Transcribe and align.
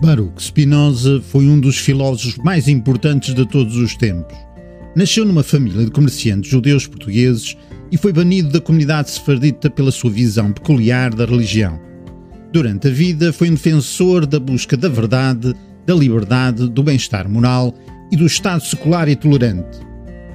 Baruch 0.00 0.42
Spinoza 0.42 1.20
foi 1.20 1.46
um 1.46 1.60
dos 1.60 1.76
filósofos 1.76 2.38
mais 2.42 2.68
importantes 2.68 3.34
de 3.34 3.44
todos 3.46 3.76
os 3.76 3.94
tempos. 3.94 4.34
Nasceu 4.96 5.26
numa 5.26 5.42
família 5.42 5.84
de 5.84 5.90
comerciantes 5.90 6.50
judeus 6.50 6.86
portugueses 6.86 7.54
e 7.92 7.98
foi 7.98 8.10
banido 8.10 8.48
da 8.48 8.62
comunidade 8.62 9.10
sefardita 9.10 9.68
pela 9.68 9.90
sua 9.90 10.10
visão 10.10 10.52
peculiar 10.52 11.14
da 11.14 11.26
religião. 11.26 11.78
Durante 12.50 12.88
a 12.88 12.90
vida, 12.90 13.30
foi 13.30 13.50
um 13.50 13.54
defensor 13.54 14.24
da 14.24 14.40
busca 14.40 14.74
da 14.74 14.88
verdade, 14.88 15.54
da 15.84 15.94
liberdade, 15.94 16.66
do 16.66 16.82
bem-estar 16.82 17.28
moral 17.28 17.74
e 18.10 18.16
do 18.16 18.24
Estado 18.24 18.64
secular 18.64 19.06
e 19.06 19.14
tolerante. 19.14 19.80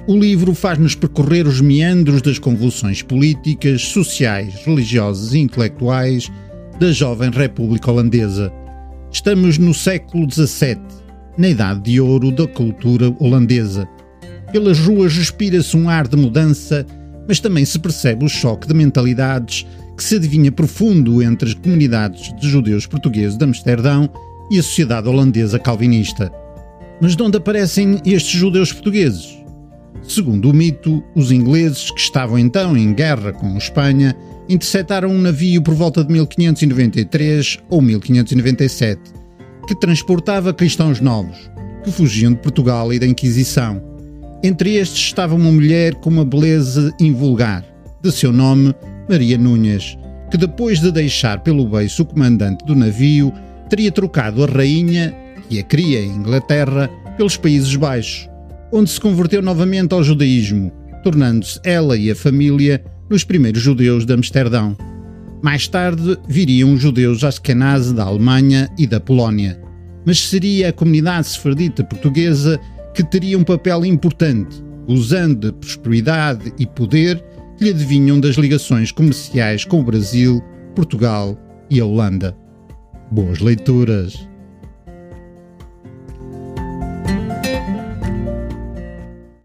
O 0.06 0.16
livro 0.16 0.54
faz-nos 0.54 0.94
percorrer 0.94 1.44
os 1.44 1.60
meandros 1.60 2.22
das 2.22 2.38
convulsões 2.38 3.02
políticas, 3.02 3.82
sociais, 3.82 4.54
religiosas 4.64 5.34
e 5.34 5.40
intelectuais 5.40 6.30
da 6.78 6.92
jovem 6.92 7.30
República 7.30 7.90
Holandesa 7.90 8.52
Estamos 9.10 9.56
no 9.56 9.72
século 9.72 10.30
XVII, 10.30 10.78
na 11.38 11.48
idade 11.48 11.80
de 11.80 12.00
ouro 12.00 12.30
da 12.30 12.46
cultura 12.46 13.14
holandesa. 13.18 13.88
Pelas 14.52 14.78
ruas 14.78 15.16
respira-se 15.16 15.76
um 15.76 15.88
ar 15.88 16.06
de 16.06 16.16
mudança, 16.16 16.84
mas 17.26 17.40
também 17.40 17.64
se 17.64 17.78
percebe 17.78 18.24
o 18.24 18.28
choque 18.28 18.66
de 18.68 18.74
mentalidades 18.74 19.66
que 19.96 20.04
se 20.04 20.16
adivinha 20.16 20.52
profundo 20.52 21.22
entre 21.22 21.48
as 21.48 21.54
comunidades 21.54 22.34
de 22.38 22.48
judeus 22.48 22.86
portugueses 22.86 23.38
de 23.38 23.44
Amsterdão 23.44 24.10
e 24.50 24.58
a 24.58 24.62
sociedade 24.62 25.08
holandesa 25.08 25.58
calvinista. 25.58 26.30
Mas 27.00 27.16
de 27.16 27.22
onde 27.22 27.38
aparecem 27.38 28.00
estes 28.04 28.38
judeus 28.38 28.72
portugueses? 28.72 29.45
Segundo 30.02 30.50
o 30.50 30.54
mito, 30.54 31.02
os 31.14 31.32
ingleses, 31.32 31.90
que 31.90 32.00
estavam 32.00 32.38
então 32.38 32.76
em 32.76 32.92
guerra 32.92 33.32
com 33.32 33.56
Espanha, 33.56 34.16
interceptaram 34.48 35.08
um 35.08 35.20
navio 35.20 35.62
por 35.62 35.74
volta 35.74 36.04
de 36.04 36.12
1593 36.12 37.58
ou 37.68 37.82
1597, 37.82 39.00
que 39.66 39.74
transportava 39.78 40.54
cristãos 40.54 41.00
novos, 41.00 41.50
que 41.82 41.90
fugiam 41.90 42.32
de 42.32 42.38
Portugal 42.38 42.92
e 42.92 42.98
da 42.98 43.06
Inquisição. 43.06 43.82
Entre 44.42 44.76
estes 44.76 45.00
estava 45.00 45.34
uma 45.34 45.50
mulher 45.50 45.94
com 45.96 46.10
uma 46.10 46.24
beleza 46.24 46.94
invulgar, 47.00 47.64
de 48.00 48.12
seu 48.12 48.32
nome 48.32 48.74
Maria 49.08 49.36
Núñez, 49.36 49.98
que 50.30 50.36
depois 50.36 50.80
de 50.80 50.92
deixar 50.92 51.40
pelo 51.40 51.68
beiço 51.68 52.02
o 52.02 52.06
comandante 52.06 52.64
do 52.64 52.74
navio, 52.74 53.32
teria 53.68 53.90
trocado 53.90 54.44
a 54.44 54.46
rainha, 54.46 55.14
que 55.48 55.58
a 55.58 55.62
cria 55.62 56.00
em 56.00 56.10
Inglaterra, 56.10 56.88
pelos 57.16 57.36
Países 57.36 57.74
Baixos, 57.74 58.28
onde 58.72 58.90
se 58.90 59.00
converteu 59.00 59.42
novamente 59.42 59.92
ao 59.92 60.02
judaísmo, 60.02 60.72
tornando-se 61.02 61.60
ela 61.64 61.96
e 61.96 62.10
a 62.10 62.16
família 62.16 62.84
nos 63.08 63.24
primeiros 63.24 63.62
judeus 63.62 64.04
de 64.04 64.12
Amsterdão. 64.12 64.76
Mais 65.42 65.68
tarde 65.68 66.16
viriam 66.28 66.72
os 66.72 66.80
judeus 66.80 67.22
askenazi 67.22 67.94
da 67.94 68.04
Alemanha 68.04 68.68
e 68.78 68.86
da 68.86 68.98
Polónia, 68.98 69.60
mas 70.04 70.18
seria 70.18 70.68
a 70.68 70.72
comunidade 70.72 71.28
sefardita 71.28 71.84
portuguesa 71.84 72.58
que 72.94 73.04
teria 73.04 73.38
um 73.38 73.44
papel 73.44 73.84
importante, 73.84 74.62
usando 74.88 75.52
de 75.52 75.52
prosperidade 75.52 76.52
e 76.58 76.66
poder 76.66 77.22
que 77.56 77.64
lhe 77.64 77.70
adivinham 77.70 78.18
das 78.18 78.36
ligações 78.36 78.90
comerciais 78.90 79.64
com 79.64 79.80
o 79.80 79.84
Brasil, 79.84 80.42
Portugal 80.74 81.38
e 81.70 81.80
a 81.80 81.84
Holanda. 81.84 82.36
Boas 83.10 83.40
leituras! 83.40 84.28